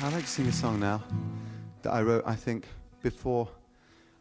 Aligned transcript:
I'd 0.00 0.12
like 0.12 0.22
to 0.22 0.30
sing 0.30 0.46
a 0.46 0.52
song 0.52 0.78
now 0.78 1.02
that 1.82 1.92
I 1.92 2.02
wrote, 2.02 2.22
I 2.24 2.36
think, 2.36 2.68
before 3.02 3.48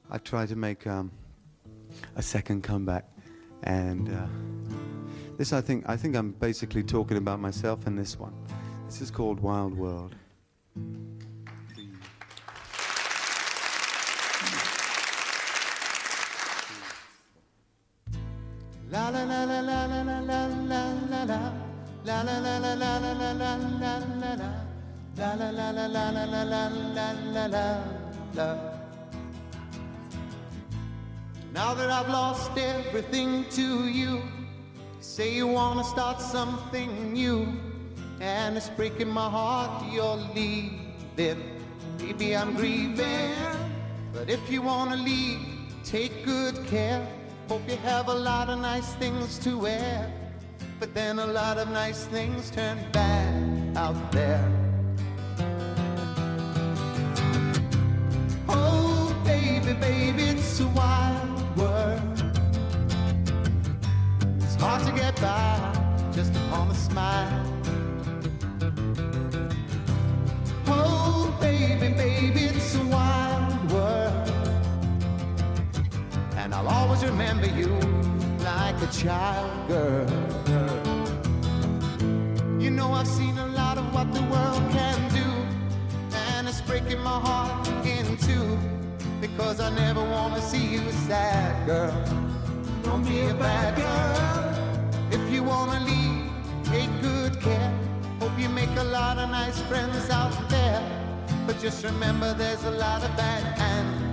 I 0.10 0.18
tried 0.18 0.50
to 0.50 0.56
make 0.56 0.88
um, 0.88 1.12
a 2.16 2.22
second 2.24 2.64
comeback. 2.64 3.06
And 3.62 4.10
uh, 4.10 4.26
this, 5.38 5.54
I 5.54 5.62
think, 5.62 5.88
I 5.88 5.96
think 5.96 6.16
I'm 6.16 6.32
basically 6.32 6.82
talking 6.82 7.18
about 7.18 7.40
myself 7.40 7.86
in 7.86 7.96
this 7.96 8.18
one. 8.18 8.34
This 8.88 9.02
is 9.02 9.12
called 9.12 9.40
Wild 9.40 9.78
World. 9.78 10.16
La 25.38 25.52
la 25.52 25.70
la 25.70 25.86
la 25.86 26.10
la 26.10 26.24
la 26.26 26.44
la 26.44 26.68
la 26.68 27.46
la 27.46 27.78
la. 28.34 28.58
Now 31.54 31.76
that 31.76 31.92
I've 31.92 32.10
lost 32.10 32.58
everything 32.58 33.46
to 33.52 33.88
you, 33.88 34.24
say 35.00 35.36
you 35.36 35.46
wanna 35.46 35.84
start 35.84 36.22
something 36.22 37.14
new, 37.14 37.54
and 38.20 38.58
it's 38.58 38.70
breaking 38.70 39.10
my 39.10 39.30
heart 39.30 39.86
you're 39.94 40.22
leaving. 40.34 41.44
Baby, 42.00 42.36
I'm 42.36 42.56
grieving, 42.56 43.36
but 44.14 44.32
if 44.32 44.50
you 44.50 44.64
wanna 44.64 44.96
leave, 44.96 45.40
take 45.84 46.26
good 46.26 46.66
care. 46.66 47.06
Hope 47.48 47.62
you 47.70 47.78
have 47.78 48.08
a 48.08 48.16
lot 48.16 48.50
of 48.50 48.58
nice 48.60 48.94
things 48.96 49.38
to 49.40 49.56
wear, 49.56 50.12
but 50.80 50.96
then 50.96 51.20
a 51.20 51.28
lot 51.28 51.60
of 51.60 51.70
nice 51.70 52.06
things 52.06 52.50
turn 52.50 52.80
bad 52.92 53.78
out 53.78 54.12
there. 54.12 54.67
Remember 77.28 77.60
you 77.60 77.68
like 78.40 78.82
a 78.82 78.88
child 78.88 79.68
girl. 79.68 80.08
You 82.58 82.72
know, 82.72 82.94
I've 82.94 83.08
seen 83.08 83.38
a 83.38 83.48
lot 83.48 83.78
of 83.78 83.94
what 83.94 84.14
the 84.14 84.22
world 84.24 84.64
can 84.72 85.00
do, 85.14 85.30
and 86.30 86.48
it's 86.48 86.62
breaking 86.62 87.02
my 87.02 87.20
heart 87.20 87.68
in 87.86 88.16
two 88.18 88.58
because 89.20 89.60
I 89.60 89.70
never 89.76 90.02
want 90.02 90.36
to 90.36 90.42
see 90.42 90.66
you 90.66 90.90
sad, 91.08 91.68
girl. 91.68 91.92
Don't 92.84 93.04
be 93.04 93.20
a 93.20 93.34
bad 93.34 93.76
girl. 93.76 95.12
If 95.12 95.30
you 95.30 95.44
want 95.44 95.72
to 95.74 95.80
leave, 95.82 96.32
take 96.64 96.90
good 97.02 97.42
care. 97.42 97.74
Hope 98.22 98.40
you 98.40 98.48
make 98.48 98.74
a 98.78 98.86
lot 98.86 99.18
of 99.18 99.30
nice 99.30 99.60
friends 99.64 100.10
out 100.10 100.50
there. 100.50 100.82
But 101.46 101.60
just 101.60 101.84
remember 101.84 102.34
there's 102.34 102.64
a 102.64 102.72
lot 102.72 103.04
of 103.04 103.14
bad 103.18 103.44
and 103.60 104.07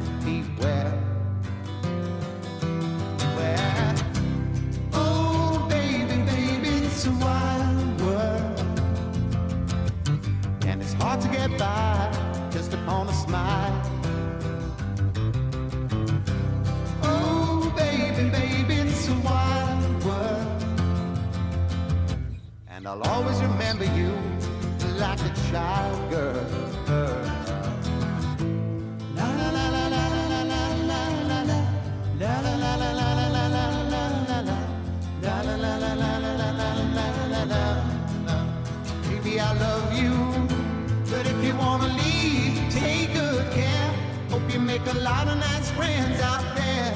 a 44.97 45.01
lot 45.01 45.27
of 45.29 45.39
nice 45.39 45.71
friends 45.73 46.21
out 46.21 46.45
there. 46.55 46.95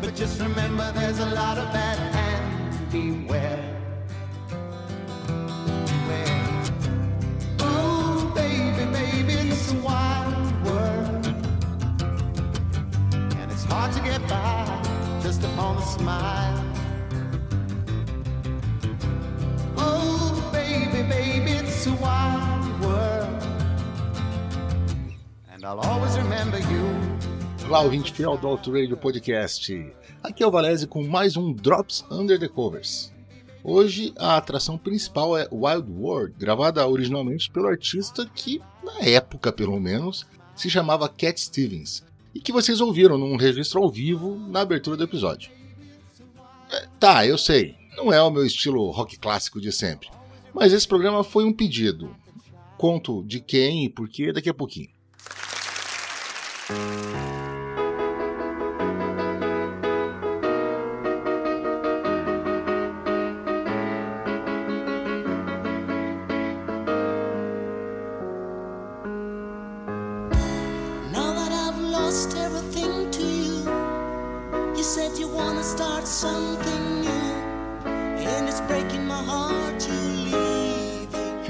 But 0.00 0.14
just 0.14 0.40
remember 0.40 0.90
there's 0.92 1.18
a 1.18 1.26
lot 1.26 1.58
of 1.58 1.70
bad. 1.72 1.98
Beware. 2.90 3.80
Beware. 5.26 6.62
Oh, 7.60 8.32
baby, 8.34 8.84
baby, 8.92 9.32
it's 9.50 9.72
a 9.72 9.76
wild 9.78 10.64
world. 10.64 11.26
And 13.38 13.50
it's 13.50 13.64
hard 13.64 13.92
to 13.94 14.00
get 14.00 14.26
by 14.28 14.82
just 15.22 15.42
upon 15.42 15.78
a 15.78 15.82
smile. 15.82 16.64
Oh, 19.76 20.50
baby, 20.52 21.02
baby, 21.08 21.52
it's 21.52 21.86
a 21.86 21.92
wild 21.94 22.80
world. 22.80 23.42
And 25.52 25.64
I'll 25.64 25.80
always 25.80 26.16
remember 26.16 26.58
you. 26.58 27.33
Olá, 27.66 27.80
ouvinte 27.80 28.12
fiel 28.12 28.36
do 28.36 28.46
Auto 28.46 28.70
Radio 28.70 28.96
Podcast. 28.96 29.92
Aqui 30.22 30.42
é 30.42 30.46
o 30.46 30.50
Valese 30.50 30.86
com 30.86 31.02
mais 31.02 31.34
um 31.34 31.52
Drops 31.52 32.04
Under 32.10 32.38
the 32.38 32.46
Covers. 32.46 33.10
Hoje 33.62 34.12
a 34.18 34.36
atração 34.36 34.76
principal 34.76 35.36
é 35.36 35.48
Wild 35.50 35.90
World, 35.90 36.34
gravada 36.38 36.86
originalmente 36.86 37.50
pelo 37.50 37.66
artista 37.66 38.30
que, 38.34 38.60
na 38.82 39.00
época 39.00 39.50
pelo 39.50 39.80
menos, 39.80 40.26
se 40.54 40.68
chamava 40.68 41.08
Cat 41.08 41.40
Stevens, 41.40 42.04
e 42.34 42.40
que 42.40 42.52
vocês 42.52 42.82
ouviram 42.82 43.16
num 43.16 43.36
registro 43.36 43.82
ao 43.82 43.90
vivo 43.90 44.36
na 44.36 44.60
abertura 44.60 44.98
do 44.98 45.04
episódio. 45.04 45.50
É, 46.70 46.86
tá, 47.00 47.26
eu 47.26 47.38
sei, 47.38 47.76
não 47.96 48.12
é 48.12 48.22
o 48.22 48.30
meu 48.30 48.44
estilo 48.44 48.90
rock 48.90 49.18
clássico 49.18 49.58
de 49.58 49.72
sempre, 49.72 50.10
mas 50.52 50.72
esse 50.72 50.86
programa 50.86 51.24
foi 51.24 51.44
um 51.44 51.52
pedido. 51.52 52.14
Conto 52.76 53.24
de 53.24 53.40
quem 53.40 53.86
e 53.86 53.88
por 53.88 54.08
quê 54.08 54.32
daqui 54.32 54.50
a 54.50 54.54
pouquinho. 54.54 54.90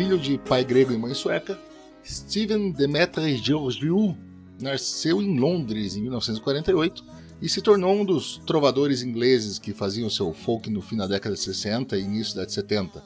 Filho 0.04 0.18
de 0.18 0.36
pai 0.36 0.62
grego 0.62 0.92
e 0.92 0.98
mãe 0.98 1.14
sueca, 1.14 1.58
Steven 2.04 2.72
Demetrius 2.72 3.42
Georgiou 3.42 4.14
nasceu 4.60 5.22
em 5.22 5.40
Londres 5.40 5.96
em 5.96 6.02
1948 6.02 7.02
e 7.40 7.48
se 7.48 7.62
tornou 7.62 7.94
um 7.94 8.04
dos 8.04 8.36
trovadores 8.46 9.00
ingleses 9.00 9.58
que 9.58 9.72
faziam 9.72 10.10
seu 10.10 10.34
folk 10.34 10.68
no 10.68 10.82
fim 10.82 10.98
da 10.98 11.06
década 11.06 11.34
de 11.34 11.40
60 11.40 11.96
e 11.96 12.02
início 12.02 12.36
da 12.36 12.44
de 12.44 12.52
70, 12.52 13.02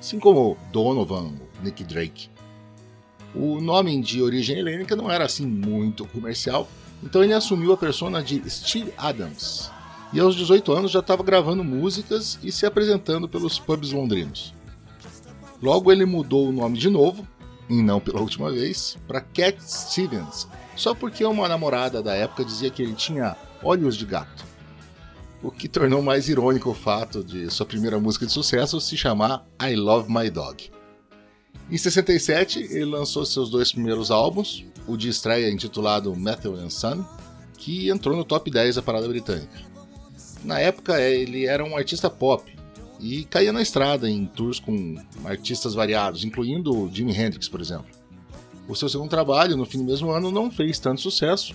assim 0.00 0.18
como 0.18 0.58
Donovan, 0.72 1.34
Nick 1.62 1.84
Drake. 1.84 2.28
O 3.32 3.60
nome 3.60 4.02
de 4.02 4.20
origem 4.20 4.58
helênica 4.58 4.96
não 4.96 5.08
era 5.08 5.26
assim 5.26 5.46
muito 5.46 6.04
comercial, 6.04 6.68
então 7.00 7.22
ele 7.22 7.32
assumiu 7.32 7.72
a 7.72 7.76
persona 7.76 8.20
de 8.20 8.42
Steve 8.50 8.92
Adams. 8.98 9.70
E 10.12 10.18
aos 10.18 10.34
18 10.34 10.72
anos 10.72 10.90
já 10.90 10.98
estava 10.98 11.22
gravando 11.22 11.62
músicas 11.62 12.40
e 12.42 12.50
se 12.50 12.66
apresentando 12.66 13.28
pelos 13.28 13.56
pubs 13.60 13.92
londrinos. 13.92 14.52
Logo 15.64 15.90
ele 15.90 16.04
mudou 16.04 16.46
o 16.46 16.52
nome 16.52 16.76
de 16.76 16.90
novo, 16.90 17.26
e 17.70 17.80
não 17.80 17.98
pela 17.98 18.20
última 18.20 18.52
vez, 18.52 18.98
para 19.08 19.22
Cat 19.22 19.56
Stevens, 19.62 20.46
só 20.76 20.94
porque 20.94 21.24
uma 21.24 21.48
namorada 21.48 22.02
da 22.02 22.14
época 22.14 22.44
dizia 22.44 22.68
que 22.68 22.82
ele 22.82 22.92
tinha 22.92 23.34
olhos 23.62 23.96
de 23.96 24.04
gato. 24.04 24.44
O 25.42 25.50
que 25.50 25.66
tornou 25.66 26.02
mais 26.02 26.28
irônico 26.28 26.68
o 26.68 26.74
fato 26.74 27.24
de 27.24 27.50
sua 27.50 27.64
primeira 27.64 27.98
música 27.98 28.26
de 28.26 28.32
sucesso 28.32 28.78
se 28.78 28.94
chamar 28.94 29.46
I 29.58 29.74
Love 29.74 30.12
My 30.12 30.28
Dog. 30.28 30.70
Em 31.70 31.78
67, 31.78 32.58
ele 32.58 32.84
lançou 32.84 33.24
seus 33.24 33.48
dois 33.48 33.72
primeiros 33.72 34.10
álbuns, 34.10 34.66
o 34.86 34.98
de 34.98 35.08
estreia 35.08 35.50
intitulado 35.50 36.14
Metal 36.14 36.52
and 36.56 36.68
Sun, 36.68 37.02
que 37.56 37.88
entrou 37.88 38.14
no 38.14 38.22
top 38.22 38.50
10 38.50 38.74
da 38.74 38.82
parada 38.82 39.08
britânica. 39.08 39.62
Na 40.44 40.60
época, 40.60 41.00
ele 41.00 41.46
era 41.46 41.64
um 41.64 41.74
artista 41.74 42.10
pop 42.10 42.54
e 43.00 43.24
caía 43.24 43.52
na 43.52 43.62
estrada 43.62 44.08
em 44.08 44.26
tours 44.26 44.58
com 44.58 44.96
artistas 45.24 45.74
variados, 45.74 46.24
incluindo 46.24 46.90
Jimi 46.92 47.12
Hendrix, 47.12 47.48
por 47.48 47.60
exemplo. 47.60 47.86
O 48.68 48.74
seu 48.74 48.88
segundo 48.88 49.10
trabalho, 49.10 49.56
no 49.56 49.66
fim 49.66 49.78
do 49.78 49.84
mesmo 49.84 50.10
ano, 50.10 50.30
não 50.30 50.50
fez 50.50 50.78
tanto 50.78 51.00
sucesso, 51.00 51.54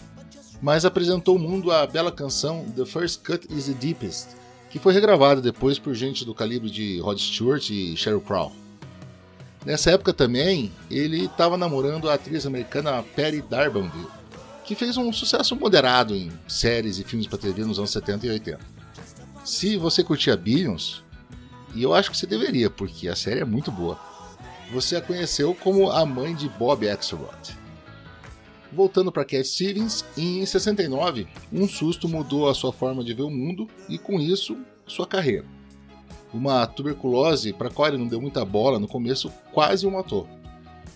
mas 0.62 0.86
apresentou 0.86 1.36
ao 1.36 1.42
mundo 1.42 1.72
a 1.72 1.88
bela 1.88 2.12
canção 2.12 2.66
The 2.76 2.86
First 2.86 3.24
Cut 3.24 3.48
is 3.50 3.66
the 3.66 3.74
Deepest, 3.74 4.28
que 4.70 4.78
foi 4.78 4.94
regravada 4.94 5.42
depois 5.42 5.80
por 5.80 5.94
gente 5.96 6.24
do 6.24 6.36
calibre 6.36 6.70
de 6.70 7.00
Rod 7.00 7.18
Stewart 7.18 7.68
e 7.70 7.98
Sheryl 7.98 8.22
Crow. 8.22 8.52
Nessa 9.66 9.92
época 9.92 10.14
também, 10.14 10.72
ele 10.90 11.26
estava 11.26 11.58
namorando 11.58 12.10
a 12.10 12.14
atriz 12.14 12.46
americana 12.46 13.04
Patty 13.16 13.42
Darbanville, 13.42 14.08
que 14.64 14.76
fez 14.76 14.98
um 14.98 15.12
sucesso 15.12 15.56
moderado 15.56 16.16
em 16.16 16.32
séries 16.48 17.00
e 17.00 17.04
filmes 17.04 17.28
para 17.28 17.40
TV 17.40 17.66
nos 17.66 17.80
anos 17.80 17.90
70 17.92 18.28
e 18.28 18.30
80. 18.30 18.60
Se 19.44 19.78
você 19.78 20.04
curtia 20.04 20.38
Billions, 20.38 21.04
e 21.76 21.84
eu 21.84 21.94
acho 21.94 22.12
que 22.12 22.18
você 22.18 22.26
deveria, 22.26 22.70
porque 22.70 23.08
a 23.08 23.16
série 23.16 23.42
é 23.42 23.46
muito 23.46 23.72
boa, 23.72 24.00
você 24.72 24.96
a 24.96 25.02
conheceu 25.02 25.56
como 25.56 25.90
a 25.90 26.06
mãe 26.06 26.36
de 26.36 26.48
Bob 26.50 26.88
Axelrod. 26.88 27.58
Voltando 28.72 29.12
para 29.12 29.26
Cat 29.26 29.48
Stevens, 29.48 30.06
em 30.16 30.46
69, 30.46 31.28
um 31.52 31.68
susto 31.68 32.08
mudou 32.08 32.48
a 32.48 32.54
sua 32.54 32.72
forma 32.72 33.04
de 33.04 33.14
ver 33.14 33.24
o 33.24 33.30
mundo 33.32 33.68
e, 33.88 33.98
com 33.98 34.20
isso, 34.20 34.56
sua 34.86 35.08
carreira. 35.08 35.46
Uma 36.32 36.68
tuberculose 36.68 37.52
para 37.52 37.70
a 37.70 37.72
qual 37.72 37.88
ele 37.88 37.98
não 37.98 38.08
deu 38.08 38.22
muita 38.22 38.46
bola 38.46 38.78
no 38.78 38.88
começo 38.88 39.32
quase 39.52 39.88
o 39.88 39.92
matou. 39.92 40.28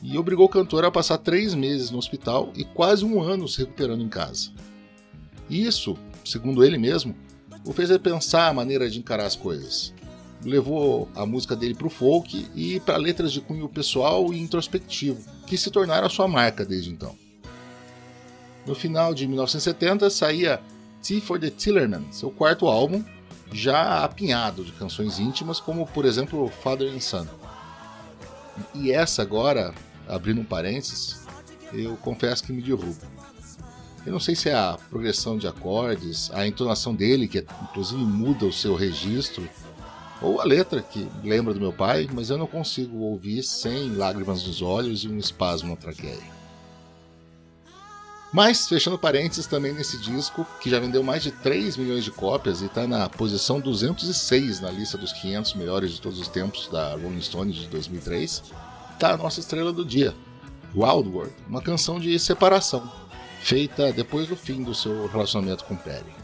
E 0.03 0.17
obrigou 0.17 0.45
o 0.45 0.49
cantor 0.49 0.85
a 0.85 0.91
passar 0.91 1.17
três 1.17 1.55
meses 1.55 1.89
no 1.89 1.97
hospital 1.97 2.51
e 2.55 2.63
quase 2.63 3.03
um 3.03 3.19
ano 3.21 3.47
se 3.47 3.59
recuperando 3.59 4.03
em 4.03 4.09
casa. 4.09 4.51
Isso, 5.49 5.97
segundo 6.23 6.63
ele 6.63 6.77
mesmo, 6.77 7.15
o 7.65 7.73
fez 7.73 7.89
repensar 7.89 8.49
a 8.49 8.53
maneira 8.53 8.87
de 8.87 8.99
encarar 8.99 9.25
as 9.25 9.35
coisas. 9.35 9.93
Levou 10.43 11.09
a 11.15 11.25
música 11.25 11.55
dele 11.55 11.73
para 11.73 11.87
o 11.87 11.89
folk 11.89 12.47
e 12.53 12.79
para 12.81 12.97
letras 12.97 13.31
de 13.31 13.39
cunho 13.39 13.69
pessoal 13.69 14.33
e 14.33 14.39
introspectivo, 14.39 15.23
que 15.47 15.57
se 15.57 15.71
tornaram 15.71 16.09
sua 16.09 16.27
marca 16.27 16.65
desde 16.65 16.89
então. 16.89 17.15
No 18.65 18.75
final 18.75 19.13
de 19.13 19.27
1970 19.27 20.09
saía 20.09 20.61
Tea 21.01 21.21
for 21.21 21.39
the 21.39 21.49
Tillerman, 21.49 22.05
seu 22.11 22.31
quarto 22.31 22.67
álbum, 22.67 23.03
já 23.51 24.03
apinhado 24.03 24.63
de 24.63 24.71
canções 24.71 25.19
íntimas, 25.19 25.59
como 25.59 25.85
por 25.85 26.05
exemplo 26.05 26.49
Father 26.61 26.93
and 26.93 26.99
Son. 26.99 27.27
E 28.73 28.91
essa 28.91 29.21
agora, 29.21 29.73
abrindo 30.07 30.41
um 30.41 30.45
parênteses, 30.45 31.25
eu 31.73 31.95
confesso 31.97 32.43
que 32.43 32.53
me 32.53 32.61
derruba. 32.61 33.07
Eu 34.05 34.11
não 34.11 34.19
sei 34.19 34.35
se 34.35 34.49
é 34.49 34.53
a 34.53 34.77
progressão 34.89 35.37
de 35.37 35.47
acordes, 35.47 36.29
a 36.31 36.45
entonação 36.45 36.93
dele, 36.93 37.27
que 37.27 37.45
inclusive 37.63 38.01
muda 38.01 38.45
o 38.45 38.51
seu 38.51 38.75
registro, 38.75 39.47
ou 40.23 40.39
a 40.39 40.45
letra, 40.45 40.81
que 40.81 41.07
lembra 41.21 41.53
do 41.53 41.59
meu 41.59 41.73
pai, 41.73 42.07
mas 42.11 42.29
eu 42.29 42.37
não 42.37 42.47
consigo 42.47 42.97
ouvir 42.99 43.43
sem 43.43 43.93
lágrimas 43.93 44.47
nos 44.47 44.61
olhos 44.61 45.03
e 45.03 45.09
um 45.09 45.17
espasmo 45.17 45.71
na 45.71 45.75
traqueia. 45.75 46.33
Mas, 48.31 48.67
fechando 48.67 48.97
parênteses 48.97 49.45
também 49.45 49.73
nesse 49.73 49.97
disco, 49.99 50.47
que 50.59 50.69
já 50.69 50.79
vendeu 50.79 51.03
mais 51.03 51.21
de 51.21 51.29
3 51.29 51.77
milhões 51.77 52.03
de 52.03 52.09
cópias 52.09 52.61
e 52.61 52.65
está 52.65 52.87
na 52.87 53.07
posição 53.07 53.59
206 53.59 54.61
na 54.61 54.71
lista 54.71 54.97
dos 54.97 55.13
500 55.13 55.53
melhores 55.53 55.91
de 55.91 56.01
todos 56.01 56.19
os 56.19 56.27
tempos 56.29 56.67
da 56.69 56.93
Rolling 56.93 57.21
Stone 57.21 57.51
de 57.51 57.67
2003, 57.67 58.43
está 58.93 59.13
a 59.13 59.17
nossa 59.17 59.39
estrela 59.39 59.71
do 59.71 59.85
dia, 59.85 60.15
Wild 60.73 61.09
World, 61.09 61.35
uma 61.47 61.61
canção 61.61 61.99
de 61.99 62.17
separação, 62.17 62.91
feita 63.41 63.91
depois 63.93 64.27
do 64.27 64.35
fim 64.35 64.63
do 64.63 64.73
seu 64.73 65.05
relacionamento 65.05 65.65
com 65.65 65.75
Perry. 65.75 66.22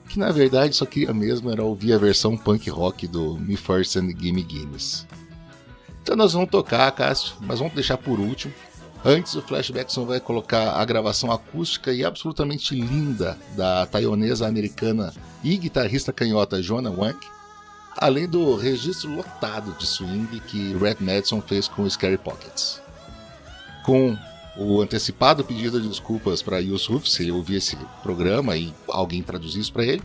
que 0.08 0.20
na 0.20 0.32
verdade 0.32 0.76
só 0.76 0.86
queria 0.86 1.14
mesmo 1.14 1.50
era 1.50 1.64
ouvir 1.64 1.94
a 1.94 1.98
versão 1.98 2.38
punk 2.38 2.70
rock 2.70 3.08
do 3.08 3.38
Me 3.40 3.56
First 3.56 3.96
and 3.96 4.10
Gimme 4.20 4.44
Guinness. 4.44 5.08
Então 6.04 6.16
nós 6.16 6.34
vamos 6.34 6.50
tocar, 6.50 6.92
Cássio, 6.92 7.36
mas 7.42 7.60
vamos 7.60 7.74
deixar 7.74 7.98
por 7.98 8.20
último. 8.20 8.54
Antes, 9.04 9.34
o 9.34 9.42
Flashbackson 9.42 10.06
vai 10.06 10.20
colocar 10.20 10.74
a 10.74 10.86
gravação 10.86 11.32
acústica 11.32 11.92
e 11.92 12.06
absolutamente 12.06 12.76
linda 12.76 13.36
da 13.56 13.88
taiwanesa 13.88 14.48
americana 14.48 15.12
e 15.44 15.58
guitarrista 15.58 16.14
canhota 16.14 16.62
Joanna 16.62 16.92
Wang, 16.92 17.18
além 17.98 18.28
do 18.28 18.56
registro 18.56 19.14
lotado 19.14 19.76
de 19.78 19.86
swing 19.86 20.40
que 20.42 20.74
Red 20.78 20.98
Madison 21.00 21.42
fez 21.42 21.68
com 21.68 21.90
Scary 21.90 22.18
Pockets. 22.18 22.82
Com 23.86 24.18
o 24.58 24.82
antecipado 24.82 25.44
pedido 25.44 25.80
de 25.82 25.88
desculpas 25.88 26.42
para 26.42 26.60
Yusuf 26.60 27.10
se 27.10 27.24
ele 27.24 27.32
ouvir 27.32 27.56
esse 27.56 27.78
programa 28.04 28.56
e 28.58 28.74
alguém 28.88 29.24
traduzir 29.24 29.60
isso 29.60 29.74
para 29.74 29.86
ele, 29.86 30.04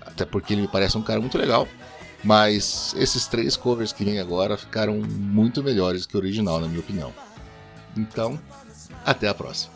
até 0.00 0.24
porque 0.24 0.54
ele 0.54 0.62
me 0.62 0.68
parece 0.68 0.96
um 0.96 1.02
cara 1.02 1.20
muito 1.20 1.38
legal. 1.38 1.68
Mas 2.22 2.94
esses 2.96 3.26
três 3.26 3.54
covers 3.54 3.92
que 3.92 4.04
vem 4.04 4.18
agora 4.18 4.56
ficaram 4.56 4.94
muito 4.96 5.62
melhores 5.62 6.06
que 6.06 6.16
o 6.16 6.20
original, 6.20 6.58
na 6.58 6.66
minha 6.66 6.80
opinião. 6.80 7.12
Então, 7.94 8.40
até 9.04 9.28
a 9.28 9.34
próxima. 9.34 9.73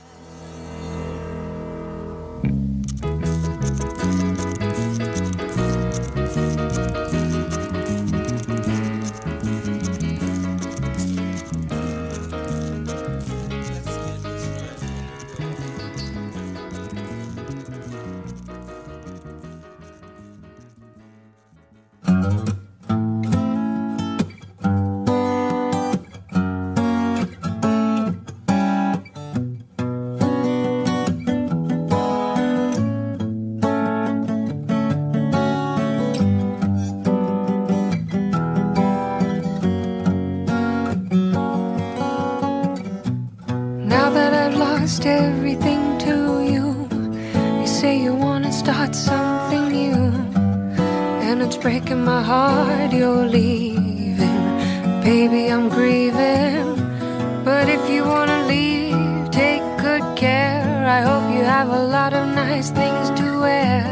Wear. 63.41 63.83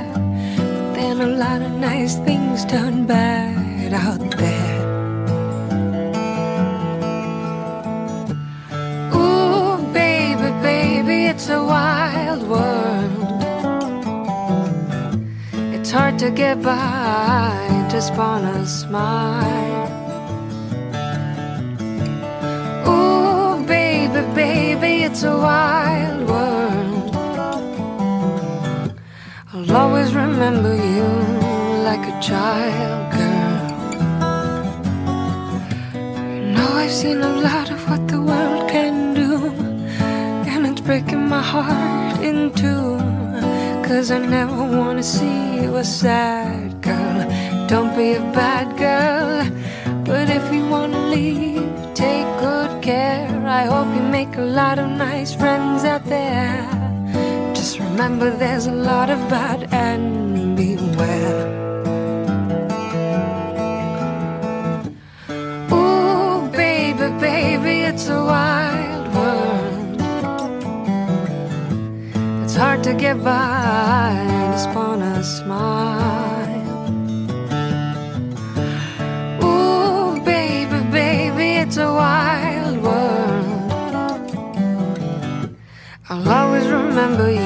But 0.57 0.95
then 0.95 1.21
a 1.21 1.27
lot 1.27 1.61
of 1.63 1.73
nice 1.73 2.17
things 2.29 2.65
turn 2.65 3.07
bad 3.07 3.93
out 3.93 4.31
there. 4.43 4.81
Ooh, 9.15 9.77
baby, 9.93 10.49
baby, 10.63 11.19
it's 11.33 11.49
a 11.49 11.63
wild 11.63 12.43
world. 12.49 13.43
It's 15.75 15.91
hard 15.91 16.19
to 16.19 16.31
get 16.31 16.63
by 16.63 17.87
just 17.91 18.13
on 18.15 18.45
a 18.45 18.67
smile. 18.67 19.87
Ooh, 22.89 23.65
baby, 23.67 24.23
baby, 24.35 24.93
it's 25.05 25.23
a 25.23 25.37
wild 25.37 26.06
I'll 29.69 29.77
always 29.77 30.15
remember 30.15 30.75
you 30.75 31.09
like 31.83 32.07
a 32.07 32.21
child 32.21 33.13
girl. 33.13 33.57
You 36.35 36.53
know, 36.55 36.69
I've 36.73 36.93
seen 36.93 37.21
a 37.21 37.41
lot 37.41 37.71
of 37.71 37.89
what 37.89 38.07
the 38.07 38.21
world 38.21 38.71
can 38.71 39.15
do, 39.15 39.49
and 40.51 40.67
it's 40.67 40.81
breaking 40.81 41.29
my 41.29 41.43
heart 41.43 42.21
in 42.23 42.53
two. 42.53 42.99
Cause 43.87 44.11
I 44.11 44.19
never 44.19 44.55
wanna 44.55 45.03
see 45.03 45.61
you 45.63 45.77
a 45.77 45.85
sad 45.85 46.81
girl. 46.81 47.27
Don't 47.67 47.97
be 47.97 48.15
a 48.15 48.21
bad 48.33 48.67
girl. 48.79 49.51
But 50.05 50.31
if 50.31 50.45
you 50.55 50.65
wanna 50.69 51.09
leave, 51.09 51.69
take 51.95 52.29
good 52.39 52.83
care. 52.83 53.29
I 53.45 53.65
hope 53.65 53.95
you 53.97 54.03
make 54.03 54.37
a 54.37 54.47
lot 54.61 54.79
of 54.79 54.89
nice 54.91 55.35
friends 55.35 55.83
out 55.85 56.05
there. 56.05 56.86
Remember 57.97 58.29
there's 58.29 58.67
a 58.67 58.73
lot 58.73 59.09
of 59.09 59.19
bad 59.31 59.73
and 59.73 60.55
beware. 60.55 61.47
Ooh, 65.73 66.47
baby, 66.53 67.09
baby, 67.19 67.75
it's 67.91 68.07
a 68.11 68.23
wild 68.23 69.07
world. 69.17 70.03
It's 72.45 72.55
hard 72.55 72.85
to 72.85 72.93
get 72.93 73.25
by 73.25 74.13
just 74.53 74.69
on 74.77 75.01
a 75.01 75.25
smile. 75.25 76.89
Ooh, 79.43 80.21
baby, 80.23 80.81
baby, 80.91 81.49
it's 81.65 81.79
a 81.79 81.91
wild 81.91 82.77
world. 82.83 83.57
I'll 86.11 86.29
always 86.29 86.67
remember 86.69 87.33
you 87.33 87.46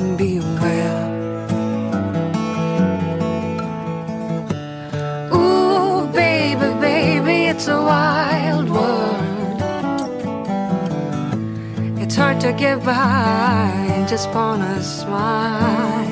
to 12.41 12.51
get 12.53 12.83
by 12.83 14.03
just 14.09 14.29
on 14.29 14.63
a 14.63 14.81
smile. 14.81 16.09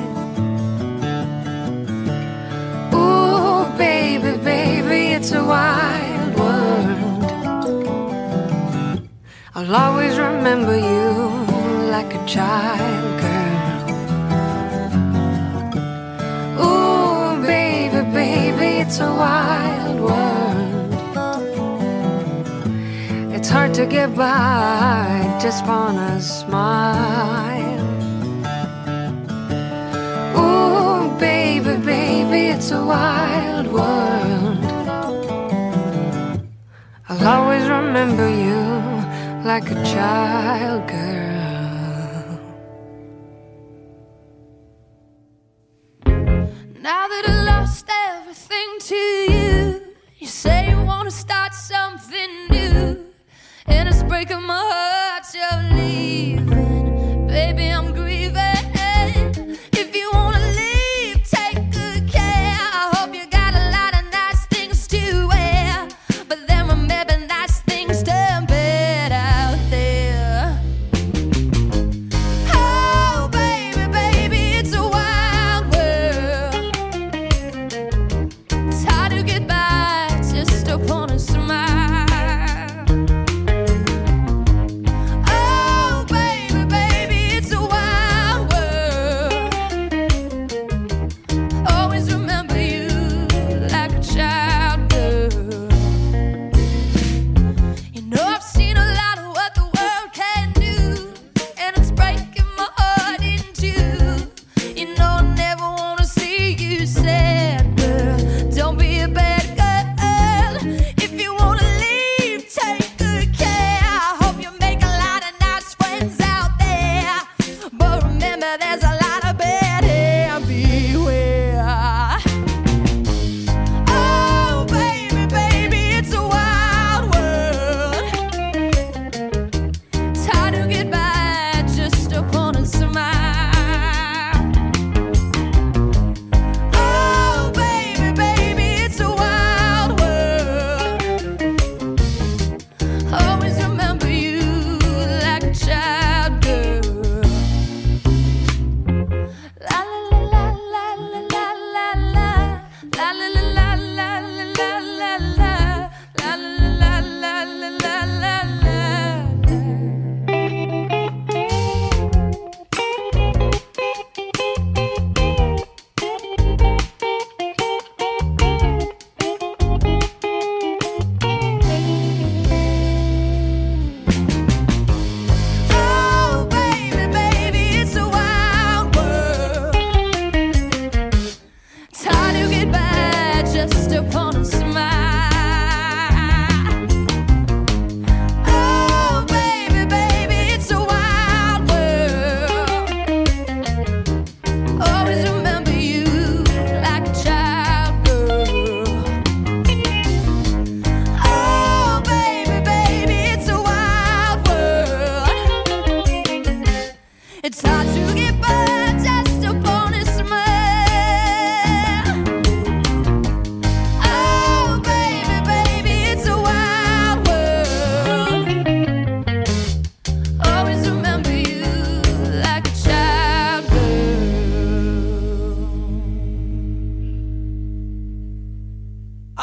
Ooh, 2.94 3.66
baby, 3.76 4.38
baby, 4.38 5.12
it's 5.16 5.32
a 5.32 5.42
wild 5.42 6.34
world. 6.38 7.24
I'll 9.56 9.74
always 9.74 10.16
remember 10.18 10.76
you 10.78 11.10
like 11.90 12.14
a 12.14 12.24
child 12.26 13.20
girl. 13.24 13.80
Ooh, 16.64 17.42
baby, 17.42 18.02
baby, 18.12 18.82
it's 18.82 19.00
a 19.00 19.12
wild 19.12 19.49
hard 23.70 23.74
to 23.74 23.86
get 23.86 24.14
by 24.16 25.38
just 25.40 25.64
on 25.64 25.96
a 25.96 26.20
smile. 26.20 27.80
Ooh, 30.36 31.18
baby, 31.18 31.76
baby, 31.84 32.48
it's 32.48 32.70
a 32.72 32.84
wild 32.84 33.66
world. 33.66 34.64
I'll 37.08 37.28
always 37.28 37.68
remember 37.68 38.28
you 38.28 39.44
like 39.44 39.70
a 39.70 39.82
child 39.84 40.88
girl. 40.88 41.19
Breaking 54.20 54.46
my 54.46 54.52
heart 54.52 54.89